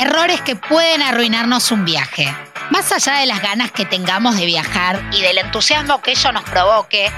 [0.00, 2.32] Errores que pueden arruinarnos un viaje.
[2.70, 6.44] Más allá de las ganas que tengamos de viajar y del entusiasmo que ello nos
[6.44, 7.10] provoque,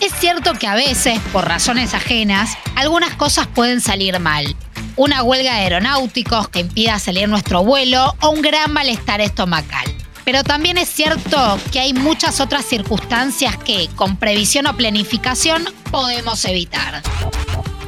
[0.00, 4.56] es cierto que a veces, por razones ajenas, algunas cosas pueden salir mal.
[4.96, 9.86] Una huelga de aeronáuticos que impida salir nuestro vuelo o un gran malestar estomacal.
[10.24, 16.44] Pero también es cierto que hay muchas otras circunstancias que, con previsión o planificación, podemos
[16.44, 17.04] evitar.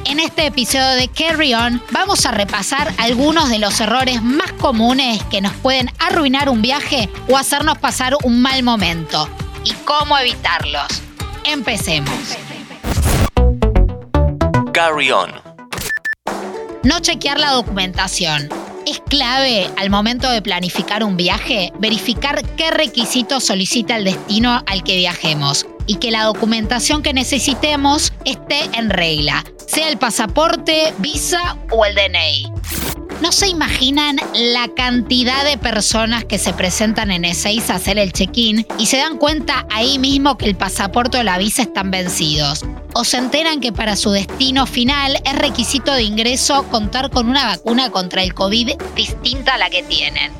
[0.09, 5.23] En este episodio de Carry On vamos a repasar algunos de los errores más comunes
[5.25, 9.29] que nos pueden arruinar un viaje o hacernos pasar un mal momento
[9.63, 10.87] y cómo evitarlos.
[11.43, 12.35] Empecemos.
[14.73, 15.29] Carry On.
[16.81, 18.49] No chequear la documentación.
[18.87, 24.83] Es clave al momento de planificar un viaje verificar qué requisitos solicita el destino al
[24.83, 31.57] que viajemos y que la documentación que necesitemos esté en regla, sea el pasaporte, visa
[31.71, 32.53] o el DNI.
[33.21, 38.13] No se imaginan la cantidad de personas que se presentan en E6 a hacer el
[38.13, 42.63] check-in y se dan cuenta ahí mismo que el pasaporte o la visa están vencidos.
[42.93, 47.47] O se enteran que para su destino final es requisito de ingreso contar con una
[47.47, 50.31] vacuna contra el COVID distinta a la que tienen.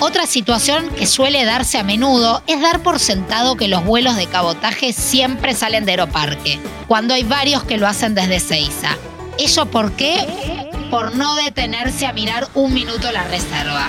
[0.00, 4.26] Otra situación que suele darse a menudo es dar por sentado que los vuelos de
[4.26, 8.96] cabotaje siempre salen de Aeroparque, cuando hay varios que lo hacen desde Seiza.
[9.38, 10.70] ¿Eso por qué?
[10.90, 13.88] Por no detenerse a mirar un minuto la reserva.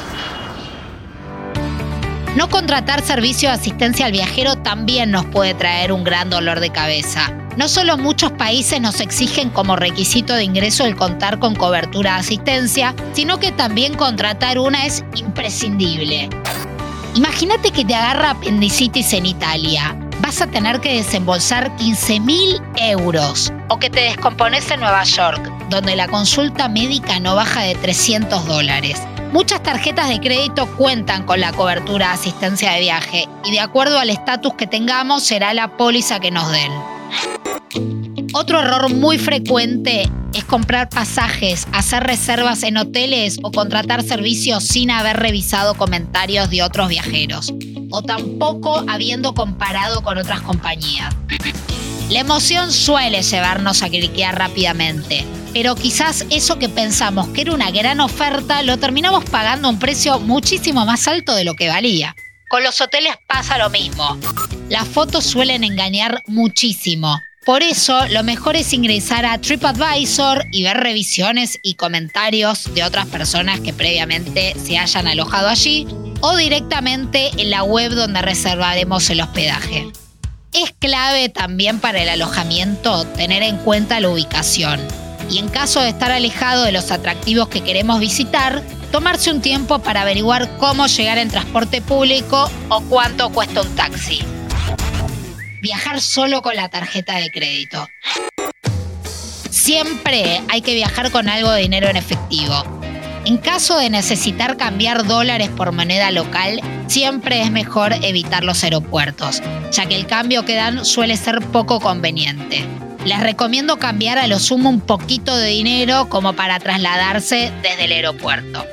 [2.36, 6.70] No contratar servicio de asistencia al viajero también nos puede traer un gran dolor de
[6.70, 7.32] cabeza.
[7.58, 12.20] No solo muchos países nos exigen como requisito de ingreso el contar con cobertura de
[12.20, 16.30] asistencia, sino que también contratar una es imprescindible.
[17.16, 19.96] Imagínate que te agarra apendicitis en Italia.
[20.20, 23.54] Vas a tener que desembolsar 15 mil euros.
[23.70, 28.46] O que te descompones en Nueva York, donde la consulta médica no baja de 300
[28.48, 29.02] dólares.
[29.32, 33.98] Muchas tarjetas de crédito cuentan con la cobertura de asistencia de viaje y de acuerdo
[33.98, 36.72] al estatus que tengamos será la póliza que nos den.
[38.38, 44.92] Otro error muy frecuente es comprar pasajes, hacer reservas en hoteles o contratar servicios sin
[44.92, 47.54] haber revisado comentarios de otros viajeros
[47.92, 51.16] o tampoco habiendo comparado con otras compañías.
[52.10, 57.72] La emoción suele llevarnos a cliquear rápidamente, pero quizás eso que pensamos que era una
[57.72, 62.14] gran oferta lo terminamos pagando a un precio muchísimo más alto de lo que valía.
[62.50, 64.18] Con los hoteles pasa lo mismo.
[64.68, 67.18] Las fotos suelen engañar muchísimo.
[67.46, 73.06] Por eso, lo mejor es ingresar a TripAdvisor y ver revisiones y comentarios de otras
[73.06, 75.86] personas que previamente se hayan alojado allí
[76.22, 79.88] o directamente en la web donde reservaremos el hospedaje.
[80.54, 84.80] Es clave también para el alojamiento tener en cuenta la ubicación
[85.30, 89.78] y en caso de estar alejado de los atractivos que queremos visitar, tomarse un tiempo
[89.78, 94.24] para averiguar cómo llegar en transporte público o cuánto cuesta un taxi
[95.66, 97.90] viajar solo con la tarjeta de crédito.
[99.50, 102.54] Siempre hay que viajar con algo de dinero en efectivo.
[103.26, 109.42] En caso de necesitar cambiar dólares por moneda local, siempre es mejor evitar los aeropuertos,
[109.72, 112.64] ya que el cambio que dan suele ser poco conveniente.
[113.04, 117.92] Les recomiendo cambiar a lo sumo un poquito de dinero como para trasladarse desde el
[117.92, 118.64] aeropuerto.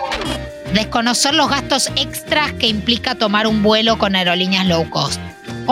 [0.75, 5.21] Desconocer los gastos extras que implica tomar un vuelo con aerolíneas low cost.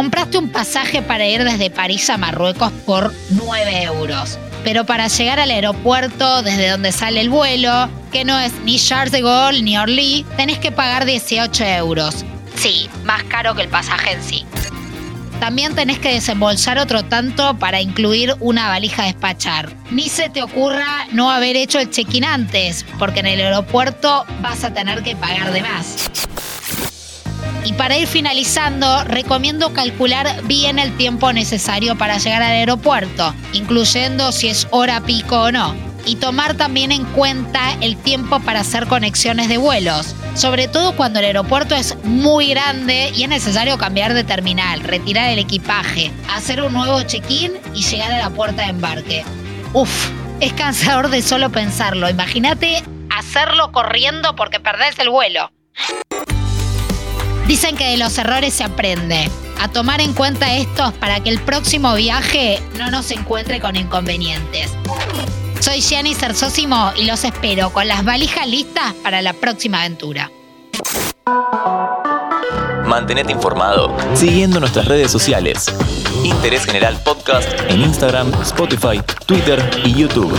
[0.00, 4.38] Compraste un pasaje para ir desde París a Marruecos por 9 euros.
[4.64, 9.12] Pero para llegar al aeropuerto desde donde sale el vuelo, que no es ni Charles
[9.12, 12.24] de Gaulle ni Orly, tenés que pagar 18 euros.
[12.56, 14.46] Sí, más caro que el pasaje en sí.
[15.38, 19.68] También tenés que desembolsar otro tanto para incluir una valija a despachar.
[19.90, 24.64] Ni se te ocurra no haber hecho el check-in antes, porque en el aeropuerto vas
[24.64, 26.10] a tener que pagar de más.
[27.64, 34.32] Y para ir finalizando, recomiendo calcular bien el tiempo necesario para llegar al aeropuerto, incluyendo
[34.32, 35.74] si es hora pico o no.
[36.06, 41.18] Y tomar también en cuenta el tiempo para hacer conexiones de vuelos, sobre todo cuando
[41.18, 46.62] el aeropuerto es muy grande y es necesario cambiar de terminal, retirar el equipaje, hacer
[46.62, 49.24] un nuevo check-in y llegar a la puerta de embarque.
[49.74, 50.08] Uf,
[50.40, 52.08] es cansador de solo pensarlo.
[52.08, 55.52] Imagínate hacerlo corriendo porque perdés el vuelo.
[57.50, 59.28] Dicen que de los errores se aprende.
[59.60, 64.70] A tomar en cuenta estos para que el próximo viaje no nos encuentre con inconvenientes.
[65.58, 70.30] Soy Gianni Cersósimo y los espero con las valijas listas para la próxima aventura.
[72.86, 75.74] Mantenete informado siguiendo nuestras redes sociales.
[76.22, 80.38] Interés General Podcast en Instagram, Spotify, Twitter y YouTube.